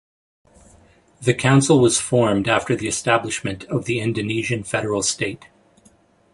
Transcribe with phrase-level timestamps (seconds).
[1.21, 5.45] The council was formed after the establishment of the Indonesian federal state.